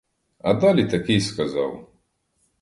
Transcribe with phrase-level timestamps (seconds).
[0.39, 1.87] А далі таки й сказав.